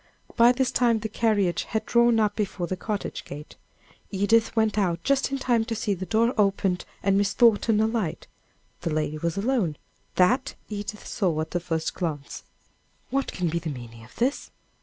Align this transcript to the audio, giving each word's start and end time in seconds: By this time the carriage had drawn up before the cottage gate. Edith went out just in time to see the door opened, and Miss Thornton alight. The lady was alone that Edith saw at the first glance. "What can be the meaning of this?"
By 0.35 0.51
this 0.51 0.71
time 0.71 0.97
the 0.97 1.07
carriage 1.07 1.65
had 1.65 1.85
drawn 1.85 2.19
up 2.19 2.35
before 2.35 2.65
the 2.65 2.75
cottage 2.75 3.23
gate. 3.23 3.55
Edith 4.09 4.55
went 4.55 4.75
out 4.75 5.03
just 5.03 5.31
in 5.31 5.37
time 5.37 5.63
to 5.65 5.75
see 5.75 5.93
the 5.93 6.07
door 6.07 6.33
opened, 6.39 6.85
and 7.03 7.19
Miss 7.19 7.33
Thornton 7.33 7.79
alight. 7.79 8.25
The 8.79 8.89
lady 8.89 9.19
was 9.19 9.37
alone 9.37 9.77
that 10.15 10.55
Edith 10.69 11.05
saw 11.05 11.39
at 11.41 11.51
the 11.51 11.59
first 11.59 11.93
glance. 11.93 12.41
"What 13.11 13.31
can 13.31 13.47
be 13.47 13.59
the 13.59 13.69
meaning 13.69 14.03
of 14.03 14.15
this?" 14.15 14.49